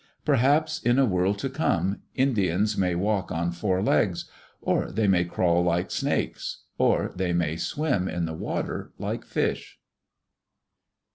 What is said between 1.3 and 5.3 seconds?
to come, Indians may walk on four legs; or they may